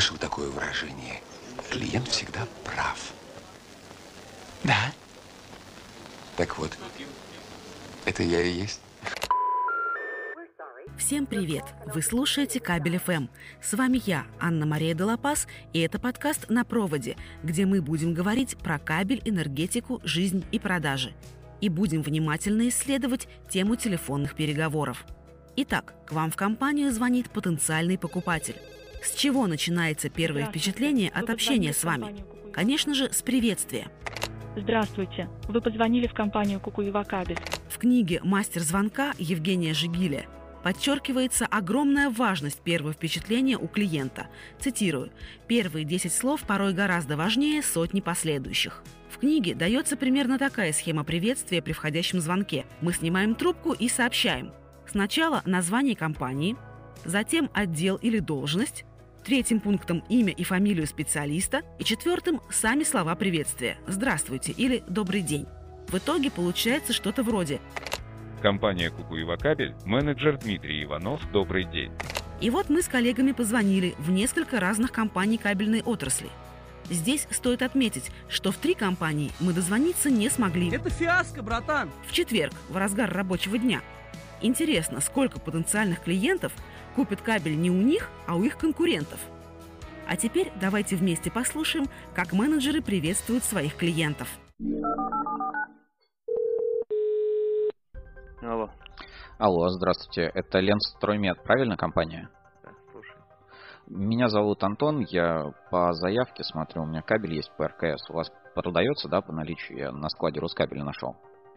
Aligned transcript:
слышал 0.00 0.16
такое 0.16 0.48
выражение? 0.48 1.20
Клиент 1.70 2.08
всегда 2.08 2.46
прав. 2.64 3.12
Да. 4.64 4.94
Так 6.38 6.58
вот, 6.58 6.76
это 8.06 8.22
я 8.22 8.40
и 8.40 8.50
есть. 8.50 8.80
Всем 10.96 11.26
привет! 11.26 11.64
Вы 11.94 12.00
слушаете 12.00 12.60
Кабель 12.60 12.98
ФМ. 12.98 13.26
С 13.62 13.74
вами 13.74 14.00
я, 14.06 14.24
Анна-Мария 14.38 14.94
Делопас, 14.94 15.46
и 15.74 15.80
это 15.80 15.98
подкаст 15.98 16.48
«На 16.48 16.64
проводе», 16.64 17.16
где 17.42 17.66
мы 17.66 17.82
будем 17.82 18.14
говорить 18.14 18.56
про 18.56 18.78
кабель, 18.78 19.20
энергетику, 19.26 20.00
жизнь 20.02 20.46
и 20.50 20.58
продажи. 20.58 21.12
И 21.60 21.68
будем 21.68 22.00
внимательно 22.00 22.70
исследовать 22.70 23.28
тему 23.50 23.76
телефонных 23.76 24.34
переговоров. 24.34 25.04
Итак, 25.56 25.92
к 26.06 26.12
вам 26.12 26.30
в 26.30 26.36
компанию 26.36 26.90
звонит 26.90 27.28
потенциальный 27.30 27.98
покупатель. 27.98 28.56
С 29.02 29.14
чего 29.14 29.46
начинается 29.46 30.10
первое 30.10 30.46
впечатление 30.46 31.10
от 31.10 31.30
общения 31.30 31.72
с 31.72 31.84
вами? 31.84 32.24
Конечно 32.52 32.94
же, 32.94 33.12
с 33.12 33.22
приветствия. 33.22 33.88
Здравствуйте. 34.56 35.28
Вы 35.48 35.60
позвонили 35.60 36.06
в 36.06 36.12
компанию 36.12 36.60
Кукуева 36.60 37.04
Кабель. 37.04 37.38
В 37.68 37.78
книге 37.78 38.20
«Мастер 38.22 38.62
звонка» 38.62 39.14
Евгения 39.18 39.72
Жигиля 39.72 40.26
подчеркивается 40.62 41.46
огромная 41.46 42.10
важность 42.10 42.60
первого 42.60 42.92
впечатления 42.92 43.56
у 43.56 43.66
клиента. 43.68 44.26
Цитирую. 44.58 45.10
«Первые 45.46 45.84
10 45.84 46.12
слов 46.12 46.42
порой 46.42 46.74
гораздо 46.74 47.16
важнее 47.16 47.62
сотни 47.62 48.00
последующих». 48.00 48.82
В 49.08 49.18
книге 49.18 49.54
дается 49.54 49.96
примерно 49.96 50.38
такая 50.38 50.72
схема 50.72 51.04
приветствия 51.04 51.62
при 51.62 51.72
входящем 51.72 52.20
звонке. 52.20 52.66
Мы 52.80 52.92
снимаем 52.92 53.34
трубку 53.34 53.72
и 53.72 53.88
сообщаем. 53.88 54.52
Сначала 54.86 55.42
название 55.46 55.96
компании, 55.96 56.56
затем 57.04 57.48
отдел 57.54 57.96
или 57.96 58.18
должность, 58.18 58.84
третьим 59.24 59.60
пунктом 59.60 60.04
имя 60.08 60.32
и 60.32 60.44
фамилию 60.44 60.86
специалиста 60.86 61.62
и 61.78 61.84
четвертым 61.84 62.40
сами 62.50 62.84
слова 62.84 63.14
приветствия 63.14 63.76
«Здравствуйте» 63.86 64.52
или 64.52 64.82
«Добрый 64.88 65.22
день». 65.22 65.46
В 65.88 65.98
итоге 65.98 66.30
получается 66.30 66.92
что-то 66.92 67.22
вроде 67.22 67.60
Компания 68.40 68.90
Кукуева 68.90 69.36
Кабель, 69.36 69.74
менеджер 69.84 70.38
Дмитрий 70.38 70.84
Иванов, 70.84 71.20
добрый 71.30 71.64
день. 71.64 71.92
И 72.40 72.48
вот 72.48 72.70
мы 72.70 72.80
с 72.80 72.88
коллегами 72.88 73.32
позвонили 73.32 73.94
в 73.98 74.10
несколько 74.10 74.60
разных 74.60 74.92
компаний 74.92 75.36
кабельной 75.36 75.82
отрасли. 75.82 76.28
Здесь 76.88 77.28
стоит 77.30 77.60
отметить, 77.60 78.10
что 78.28 78.50
в 78.50 78.56
три 78.56 78.74
компании 78.74 79.30
мы 79.40 79.52
дозвониться 79.52 80.10
не 80.10 80.30
смогли. 80.30 80.70
Это 80.70 80.88
фиаско, 80.88 81.42
братан! 81.42 81.90
В 82.08 82.12
четверг, 82.12 82.54
в 82.70 82.76
разгар 82.78 83.12
рабочего 83.12 83.58
дня. 83.58 83.82
Интересно, 84.40 85.02
сколько 85.02 85.38
потенциальных 85.38 86.02
клиентов 86.02 86.52
купят 86.94 87.20
кабель 87.22 87.58
не 87.60 87.70
у 87.70 87.74
них, 87.80 88.08
а 88.26 88.36
у 88.36 88.42
их 88.42 88.56
конкурентов. 88.56 89.20
А 90.08 90.16
теперь 90.16 90.50
давайте 90.60 90.96
вместе 90.96 91.30
послушаем, 91.30 91.86
как 92.14 92.32
менеджеры 92.32 92.82
приветствуют 92.82 93.44
своих 93.44 93.76
клиентов. 93.76 94.28
Алло. 98.42 98.70
Алло, 99.38 99.68
здравствуйте. 99.68 100.30
Это 100.34 100.58
Ленстроймет, 100.58 101.42
правильно 101.42 101.76
компания? 101.76 102.28
Да, 102.64 102.70
слушай. 102.90 103.16
Меня 103.86 104.28
зовут 104.28 104.62
Антон, 104.64 105.00
я 105.00 105.52
по 105.70 105.92
заявке 105.92 106.42
смотрю, 106.44 106.82
у 106.82 106.86
меня 106.86 107.02
кабель 107.02 107.34
есть 107.34 107.50
по 107.56 107.68
РКС. 107.68 108.08
У 108.10 108.14
вас 108.14 108.30
продается, 108.54 109.08
да, 109.08 109.20
по 109.20 109.32
наличию? 109.32 109.78
Я 109.78 109.92
на 109.92 110.08
складе 110.08 110.40
Рускабеля 110.40 110.84
нашел. 110.84 111.16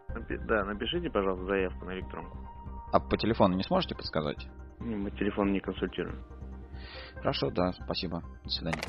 Напи- 0.09 0.37
Да, 0.45 0.63
напишите, 0.65 1.09
пожалуйста, 1.09 1.45
заявку 1.45 1.85
на 1.85 1.91
электронку. 1.93 2.37
А 2.91 2.99
по 2.99 3.17
телефону 3.17 3.55
не 3.55 3.63
сможете 3.63 3.95
подсказать? 3.95 4.47
Не, 4.79 4.95
Мы 4.95 5.11
телефон 5.11 5.52
не 5.52 5.59
консультируем. 5.59 6.23
Хорошо, 7.17 7.49
да, 7.52 7.71
спасибо. 7.73 8.21
До 8.43 8.49
свидания. 8.49 8.81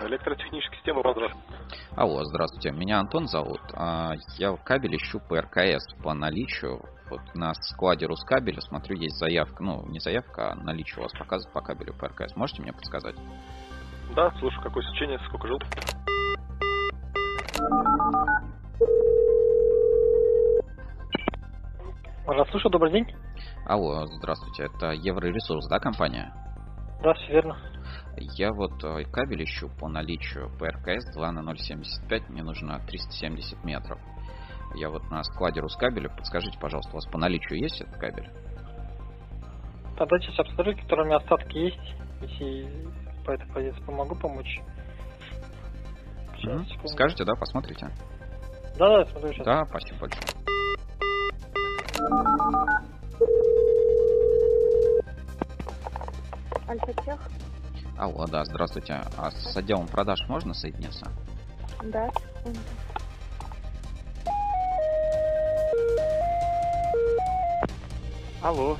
Электротехническая 0.00 0.76
система 0.78 1.02
возврат. 1.02 1.32
Алло, 1.96 2.24
здравствуйте. 2.24 2.70
Меня 2.72 2.98
Антон 3.00 3.26
зовут. 3.28 3.60
А, 3.74 4.12
Я 4.36 4.56
кабель 4.56 4.96
ищу 4.96 5.20
по 5.20 5.40
РКС 5.40 5.84
по 6.02 6.12
наличию. 6.12 6.82
Вот 7.08 7.20
на 7.34 7.52
складе 7.54 8.06
Рускабеля, 8.06 8.60
смотрю, 8.60 8.96
есть 8.96 9.16
заявка. 9.18 9.62
Ну, 9.62 9.86
не 9.88 10.00
заявка, 10.00 10.52
а 10.52 10.54
наличие 10.54 10.98
у 11.00 11.02
вас 11.02 11.12
показывает 11.12 11.52
по 11.52 11.60
кабелю 11.60 11.94
по 11.94 12.08
РКС. 12.08 12.34
Можете 12.36 12.62
мне 12.62 12.72
подсказать? 12.72 13.16
Да, 14.16 14.30
слушаю, 14.38 14.62
какое 14.62 14.82
сечение, 14.84 15.18
сколько 15.28 15.46
жил? 15.46 15.58
Можно 22.26 22.44
слушаю, 22.46 22.70
добрый 22.70 22.92
день. 22.92 23.06
Алло, 23.66 24.06
здравствуйте. 24.06 24.64
Это 24.64 24.92
Евроресурс, 24.92 25.66
да, 25.68 25.80
компания? 25.80 26.32
Да, 27.02 27.14
все 27.14 27.32
верно. 27.32 27.58
Я 28.16 28.52
вот 28.52 28.82
э, 28.84 29.02
кабель 29.10 29.42
ищу 29.42 29.68
по 29.80 29.88
наличию 29.88 30.48
по 30.56 30.68
РКС 30.68 31.14
2 31.14 31.32
на 31.32 31.56
075, 31.56 32.28
мне 32.28 32.44
нужно 32.44 32.78
370 32.86 33.64
метров. 33.64 33.98
Я 34.76 34.88
вот 34.88 35.02
на 35.10 35.24
складе 35.24 35.60
Рускабеля, 35.60 36.10
подскажите, 36.10 36.56
пожалуйста, 36.60 36.92
у 36.92 36.94
вас 36.94 37.06
по 37.06 37.18
наличию 37.18 37.58
есть 37.58 37.80
этот 37.80 37.96
кабель? 37.96 38.30
Да, 39.98 40.06
дайте 40.06 40.26
сейчас 40.28 40.46
обсуждать, 40.46 40.80
которые 40.82 41.04
у 41.04 41.06
меня 41.06 41.16
остатки 41.16 41.58
есть. 41.58 41.96
Если 42.20 42.68
по 43.26 43.32
этой 43.32 43.48
позиции 43.52 43.82
помогу 43.82 44.14
помочь. 44.14 44.60
Сейчас, 46.36 46.68
секунду. 46.68 46.88
Скажете, 46.88 47.24
да, 47.24 47.34
посмотрите? 47.34 47.90
Да, 48.78 48.98
да, 48.98 49.04
смотрю 49.06 49.32
сейчас. 49.32 49.44
Да, 49.44 49.64
спасибо 49.66 50.00
большое. 50.00 50.41
Альфа-тех? 56.68 57.20
Алло, 57.96 58.26
да, 58.26 58.44
здравствуйте. 58.44 59.00
А 59.16 59.30
с 59.30 59.56
отделом 59.56 59.86
продаж 59.86 60.18
можно 60.28 60.52
соединиться? 60.52 61.06
Да, 61.84 62.10
секунду. 62.10 62.58
Алло. 68.42 68.76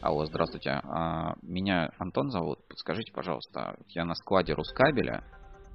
Алло, 0.00 0.24
здравствуйте. 0.24 0.70
А, 0.84 1.34
Меня 1.42 1.90
Антон 1.98 2.30
зовут. 2.30 2.66
Подскажите, 2.68 3.12
пожалуйста, 3.12 3.76
я 3.88 4.06
на 4.06 4.14
складе 4.14 4.54
Рускабеля, 4.54 5.22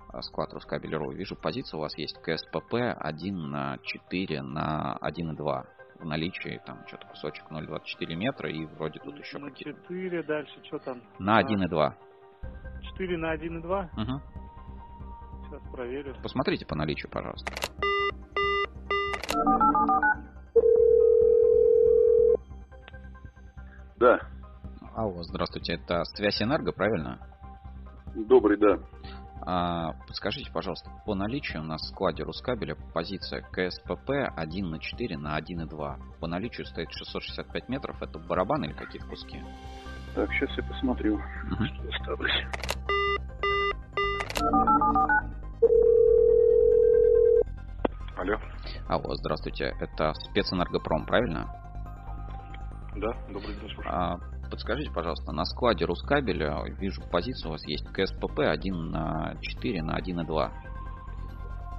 а, 0.10 0.24
склад 0.24 0.52
Рускабель.ру, 0.54 1.12
вижу 1.12 1.36
позицию, 1.36 1.80
у 1.80 1.82
вас 1.84 1.96
есть 1.98 2.18
КСПП 2.24 2.74
1 2.98 3.52
на 3.52 3.78
4 3.84 4.42
на 4.42 4.98
1,2 5.02 5.77
в 6.00 6.06
наличии, 6.06 6.62
там 6.66 6.86
что-то 6.88 7.08
кусочек 7.08 7.46
0,24 7.50 8.16
метра 8.16 8.50
и 8.50 8.66
вроде 8.66 9.00
тут 9.00 9.18
еще 9.18 9.38
На 9.40 9.50
какие-то. 9.50 9.80
4, 9.84 10.24
дальше 10.24 10.64
что 10.64 10.80
там? 10.80 11.02
На 11.20 11.42
1,2. 11.42 11.94
4 12.82 13.18
на 13.18 13.36
1,2. 13.36 13.90
Угу. 13.94 14.22
Сейчас 15.46 15.62
проверю. 15.72 16.16
Посмотрите 16.22 16.66
по 16.66 16.76
наличию, 16.76 17.10
пожалуйста. 17.12 17.52
Да, 24.00 24.20
Алло, 24.96 25.22
здравствуйте, 25.22 25.74
это 25.74 26.04
Связь 26.06 26.42
Энерго, 26.42 26.72
правильно? 26.72 27.20
добрый, 28.16 28.58
да. 28.58 28.80
А, 29.42 29.94
подскажите, 30.08 30.52
пожалуйста, 30.52 30.90
по 31.06 31.16
наличию 31.16 31.64
на 31.64 31.78
складе 31.78 32.24
Рускабеля 32.24 32.76
позиция 32.94 33.42
КСПП 33.42 34.10
1 34.36 34.70
на 34.70 34.80
4 34.80 35.18
на 35.18 35.40
1,2. 35.40 35.98
По 36.20 36.28
наличию 36.28 36.66
стоит 36.66 36.92
665 36.92 37.70
метров. 37.70 38.02
Это 38.02 38.20
барабан 38.20 38.64
или 38.66 38.74
какие-то 38.74 39.08
куски? 39.08 39.42
Так, 40.16 40.30
сейчас 40.34 40.50
я 40.58 40.64
посмотрю, 40.64 41.18
Мгм. 41.46 41.68
что 41.68 41.90
осталось. 41.90 42.32
Алло. 48.18 48.38
Алло, 48.88 49.16
здравствуйте, 49.16 49.74
это 49.80 50.14
спецэнергопром, 50.14 51.06
правильно? 51.06 51.48
Да, 52.96 53.14
добрый 53.32 53.54
день, 53.56 53.70
слушаю. 53.72 53.84
А, 53.88 54.20
подскажите, 54.50 54.92
пожалуйста, 54.92 55.32
на 55.32 55.46
складе 55.46 55.86
Рускабеля 55.86 56.64
вижу 56.80 57.02
позицию 57.10 57.50
у 57.50 57.52
вас 57.54 57.66
есть 57.68 57.88
КСПП 57.92 58.40
1 58.40 58.92
на 58.92 59.36
4 59.42 59.84
на 59.84 59.98
1,2. 60.00 60.52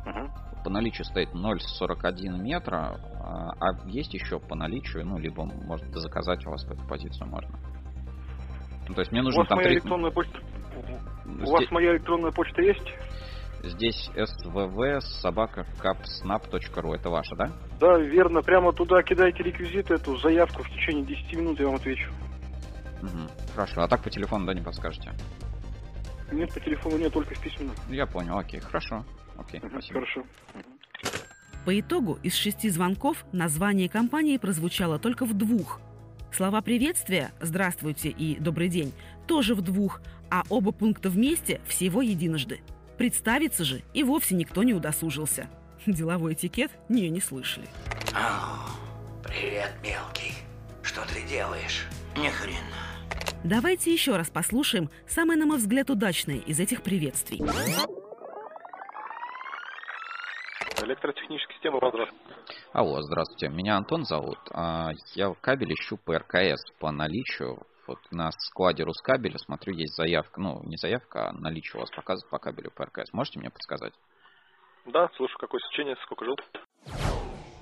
Мгм. 0.06 0.32
По 0.64 0.70
наличию 0.70 1.04
стоит 1.04 1.32
0,41 1.34 2.38
метра, 2.42 2.98
а 3.22 3.50
а 3.60 3.88
есть 3.88 4.14
еще 4.14 4.38
по 4.38 4.54
наличию, 4.54 5.04
ну, 5.06 5.18
либо, 5.18 5.44
может, 5.44 5.92
заказать 5.94 6.46
у 6.46 6.50
вас 6.50 6.64
эту 6.66 6.86
позицию 6.86 7.28
можно. 7.28 7.58
Ну, 8.88 8.94
то 8.94 9.00
есть 9.00 9.12
мне 9.12 9.20
У 9.20 9.24
нужно 9.24 9.40
вас 9.40 9.48
там 9.48 9.56
моя 9.56 9.68
три- 9.68 9.76
электронная 9.76 10.10
почта... 10.10 10.38
У 11.26 11.30
Здесь- 11.30 11.50
вас 11.50 11.70
моя 11.70 11.90
электронная 11.92 12.30
почта 12.32 12.62
есть? 12.62 12.88
Здесь 13.62 14.10
svv 14.14 15.00
собака 15.20 15.66
capsnap.ru. 15.82 16.94
Это 16.94 17.10
ваша, 17.10 17.34
да? 17.36 17.52
Да, 17.80 17.98
верно. 17.98 18.40
Прямо 18.42 18.72
туда 18.72 19.02
кидайте 19.02 19.42
реквизиты, 19.42 19.94
эту 19.94 20.16
заявку. 20.18 20.62
В 20.62 20.70
течение 20.70 21.04
10 21.04 21.36
минут 21.36 21.58
я 21.60 21.66
вам 21.66 21.74
отвечу. 21.74 22.10
Мгм. 23.02 23.28
Хорошо. 23.54 23.82
А 23.82 23.88
так 23.88 24.02
по 24.02 24.10
телефону, 24.10 24.46
да, 24.46 24.54
не 24.54 24.60
подскажете? 24.62 25.12
Нет, 26.32 26.52
по 26.52 26.60
телефону 26.60 26.98
нет, 26.98 27.12
только 27.12 27.34
в 27.34 27.40
письменном. 27.40 27.74
Я 27.88 28.06
понял. 28.06 28.38
Окей, 28.38 28.60
хорошо. 28.60 29.04
Окей, 29.36 29.60
Мгм, 29.60 29.70
спасибо. 29.70 30.00
Хорошо. 30.00 30.22
По 31.64 31.78
итогу 31.78 32.18
из 32.22 32.34
шести 32.34 32.70
звонков 32.70 33.24
название 33.32 33.88
компании 33.88 34.36
прозвучало 34.38 34.98
только 34.98 35.24
в 35.26 35.34
двух. 35.34 35.80
Слова 36.32 36.60
приветствия 36.60 37.30
«здравствуйте» 37.40 38.10
и 38.10 38.38
«добрый 38.38 38.68
день» 38.68 38.92
тоже 39.26 39.54
в 39.54 39.62
двух, 39.62 40.00
а 40.30 40.44
оба 40.50 40.72
пункта 40.72 41.08
вместе 41.10 41.60
всего 41.66 42.02
единожды. 42.02 42.60
Представиться 42.98 43.64
же 43.64 43.82
и 43.94 44.02
вовсе 44.02 44.34
никто 44.34 44.62
не 44.62 44.74
удосужился. 44.74 45.48
Деловой 45.86 46.34
этикет? 46.34 46.70
Не, 46.88 47.08
не 47.08 47.20
слышали. 47.20 47.66
О, 48.14 48.68
привет, 49.24 49.72
мелкий. 49.82 50.34
Что 50.82 51.02
ты 51.06 51.22
делаешь? 51.28 51.86
Ни 52.16 52.28
хрена. 52.28 52.87
Давайте 53.44 53.92
еще 53.92 54.16
раз 54.16 54.30
послушаем 54.30 54.88
самое, 55.06 55.38
на 55.38 55.46
мой 55.46 55.58
взгляд, 55.58 55.90
удачное 55.90 56.38
из 56.38 56.58
этих 56.60 56.82
приветствий. 56.82 57.38
Электротехническая 60.82 61.54
система, 61.54 61.78
возврат. 61.80 62.10
Алло, 62.72 63.00
здравствуйте. 63.02 63.48
Меня 63.48 63.76
Антон 63.76 64.04
зовут. 64.04 64.38
А, 64.52 64.90
Я 65.14 65.34
кабель 65.40 65.72
ищу 65.74 65.96
по 65.98 66.18
РКС 66.18 66.62
по 66.78 66.90
наличию. 66.90 67.58
Вот 67.86 67.98
на 68.10 68.30
складе 68.32 68.84
Рускабеля, 68.84 69.38
смотрю, 69.38 69.74
есть 69.74 69.94
заявка. 69.96 70.40
Ну, 70.40 70.62
не 70.64 70.76
заявка, 70.76 71.30
а 71.30 71.32
наличие 71.32 71.76
у 71.76 71.80
вас 71.80 71.90
показывает 71.90 72.30
по 72.30 72.38
кабелю 72.38 72.70
по 72.70 72.84
РКС. 72.84 73.12
Можете 73.12 73.38
мне 73.40 73.50
подсказать? 73.50 73.92
Да, 74.86 75.08
слушаю, 75.16 75.38
какое 75.38 75.60
сечение, 75.70 75.96
сколько 76.04 76.24
жил? 76.24 76.36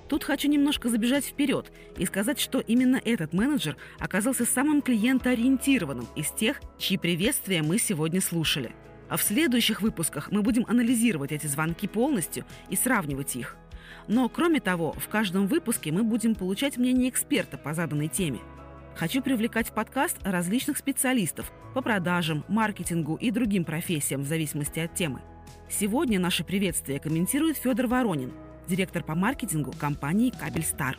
Тут 0.09 0.23
хочу 0.23 0.47
немножко 0.47 0.89
забежать 0.89 1.25
вперед 1.25 1.71
и 1.97 2.05
сказать, 2.05 2.39
что 2.39 2.59
именно 2.59 3.01
этот 3.03 3.33
менеджер 3.33 3.75
оказался 3.99 4.45
самым 4.45 4.81
клиентоориентированным 4.81 6.07
из 6.15 6.31
тех, 6.31 6.61
чьи 6.77 6.97
приветствия 6.97 7.61
мы 7.61 7.77
сегодня 7.77 8.21
слушали. 8.21 8.71
А 9.09 9.17
в 9.17 9.23
следующих 9.23 9.81
выпусках 9.81 10.31
мы 10.31 10.41
будем 10.41 10.65
анализировать 10.67 11.31
эти 11.31 11.47
звонки 11.47 11.87
полностью 11.87 12.45
и 12.69 12.75
сравнивать 12.75 13.35
их. 13.35 13.57
Но, 14.07 14.27
кроме 14.29 14.59
того, 14.59 14.93
в 14.93 15.07
каждом 15.09 15.47
выпуске 15.47 15.91
мы 15.91 16.03
будем 16.03 16.35
получать 16.35 16.77
мнение 16.77 17.09
эксперта 17.09 17.57
по 17.57 17.73
заданной 17.73 18.07
теме. 18.07 18.39
Хочу 18.95 19.21
привлекать 19.21 19.69
в 19.69 19.73
подкаст 19.73 20.17
различных 20.23 20.77
специалистов 20.77 21.51
по 21.73 21.81
продажам, 21.81 22.43
маркетингу 22.47 23.15
и 23.15 23.29
другим 23.31 23.63
профессиям 23.63 24.21
в 24.21 24.27
зависимости 24.27 24.79
от 24.79 24.93
темы. 24.93 25.21
Сегодня 25.69 26.19
наше 26.19 26.43
приветствие 26.43 26.99
комментирует 26.99 27.57
Федор 27.57 27.87
Воронин, 27.87 28.33
директор 28.67 29.03
по 29.03 29.15
маркетингу 29.15 29.73
компании 29.79 30.31
«Кабель 30.37 30.63
Стар». 30.63 30.97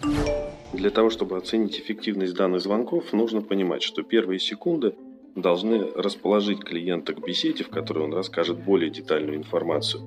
Для 0.73 0.91
того, 0.91 1.11
чтобы 1.11 1.37
оценить 1.37 1.79
эффективность 1.79 2.35
данных 2.35 2.61
звонков, 2.61 3.13
нужно 3.13 3.41
понимать, 3.41 3.83
что 3.83 4.03
первые 4.03 4.39
секунды 4.39 4.95
должны 5.35 5.87
расположить 5.95 6.65
клиента 6.65 7.15
к 7.15 7.25
беседе, 7.25 7.65
в 7.65 7.71
которой 7.71 8.05
он 8.05 8.13
расскажет 8.13 8.63
более 8.63 8.91
детальную 8.91 9.37
информацию, 9.39 10.03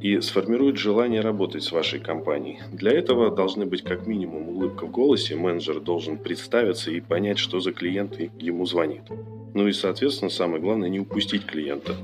и 0.00 0.20
сформирует 0.20 0.76
желание 0.76 1.20
работать 1.20 1.62
с 1.62 1.72
вашей 1.72 2.00
компанией. 2.00 2.60
Для 2.72 2.92
этого 2.92 3.34
должны 3.34 3.66
быть 3.66 3.82
как 3.82 4.06
минимум 4.06 4.48
улыбка 4.48 4.86
в 4.86 4.90
голосе, 4.90 5.36
менеджер 5.36 5.80
должен 5.80 6.18
представиться 6.18 6.90
и 6.90 7.00
понять, 7.00 7.38
что 7.38 7.60
за 7.60 7.72
клиент 7.72 8.18
ему 8.38 8.66
звонит. 8.66 9.02
Ну 9.54 9.68
и, 9.68 9.72
соответственно, 9.72 10.30
самое 10.30 10.60
главное, 10.60 10.88
не 10.88 11.00
упустить 11.00 11.46
клиента. 11.46 11.96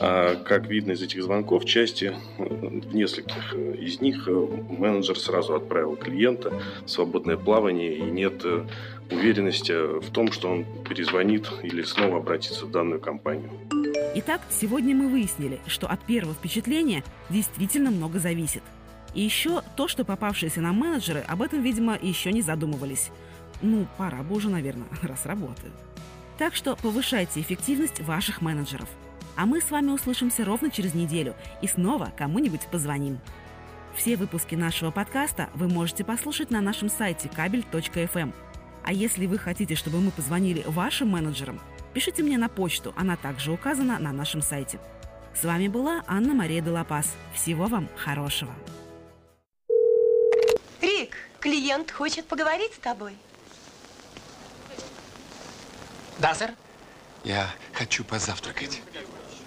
А 0.00 0.34
как 0.34 0.68
видно 0.68 0.92
из 0.92 1.02
этих 1.02 1.22
звонков, 1.22 1.64
части, 1.64 2.14
в 2.38 2.94
нескольких 2.94 3.54
из 3.54 4.00
них 4.00 4.26
менеджер 4.26 5.18
сразу 5.18 5.54
отправил 5.54 5.96
клиента 5.96 6.52
в 6.84 6.90
свободное 6.90 7.36
плавание 7.36 7.96
и 7.96 8.02
нет 8.02 8.44
уверенности 9.10 10.00
в 10.00 10.10
том, 10.10 10.32
что 10.32 10.48
он 10.48 10.64
перезвонит 10.88 11.50
или 11.62 11.82
снова 11.82 12.18
обратится 12.18 12.66
в 12.66 12.70
данную 12.70 13.00
компанию. 13.00 13.50
Итак, 14.18 14.40
сегодня 14.48 14.96
мы 14.96 15.08
выяснили, 15.08 15.60
что 15.66 15.88
от 15.88 16.02
первого 16.02 16.32
впечатления 16.32 17.04
действительно 17.28 17.90
много 17.90 18.18
зависит. 18.18 18.62
И 19.12 19.20
еще 19.20 19.60
то, 19.76 19.88
что 19.88 20.06
попавшиеся 20.06 20.62
нам 20.62 20.76
менеджеры 20.76 21.20
об 21.20 21.42
этом, 21.42 21.60
видимо, 21.60 21.98
еще 22.00 22.32
не 22.32 22.40
задумывались. 22.40 23.10
Ну, 23.60 23.86
пора 23.98 24.22
бы 24.22 24.36
уже, 24.36 24.48
наверное, 24.48 24.88
раз 25.02 25.26
работают. 25.26 25.74
Так 26.38 26.54
что 26.54 26.76
повышайте 26.76 27.42
эффективность 27.42 28.00
ваших 28.00 28.40
менеджеров. 28.40 28.88
А 29.36 29.44
мы 29.44 29.60
с 29.60 29.70
вами 29.70 29.90
услышимся 29.90 30.46
ровно 30.46 30.70
через 30.70 30.94
неделю 30.94 31.34
и 31.60 31.66
снова 31.66 32.10
кому-нибудь 32.16 32.68
позвоним. 32.72 33.18
Все 33.96 34.16
выпуски 34.16 34.54
нашего 34.54 34.90
подкаста 34.90 35.50
вы 35.52 35.68
можете 35.68 36.04
послушать 36.04 36.50
на 36.50 36.62
нашем 36.62 36.88
сайте 36.88 37.28
кабель.фм. 37.28 38.32
А 38.82 38.92
если 38.94 39.26
вы 39.26 39.36
хотите, 39.36 39.74
чтобы 39.74 40.00
мы 40.00 40.10
позвонили 40.10 40.62
вашим 40.66 41.10
менеджерам, 41.10 41.60
пишите 41.96 42.22
мне 42.22 42.36
на 42.36 42.50
почту, 42.50 42.92
она 42.94 43.16
также 43.16 43.50
указана 43.50 43.98
на 43.98 44.12
нашем 44.12 44.42
сайте. 44.42 44.78
С 45.34 45.44
вами 45.44 45.66
была 45.66 46.04
Анна 46.06 46.34
Мария 46.34 46.60
Делапас. 46.60 47.06
Всего 47.32 47.68
вам 47.68 47.88
хорошего. 47.96 48.52
Рик, 50.82 51.16
клиент 51.40 51.90
хочет 51.90 52.26
поговорить 52.26 52.74
с 52.74 52.78
тобой. 52.80 53.16
Да, 56.18 56.34
сэр? 56.34 56.52
Я 57.24 57.48
хочу 57.72 58.04
позавтракать. 58.04 58.82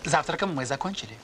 Завтраком 0.04 0.56
мы 0.56 0.66
закончили. 0.66 1.16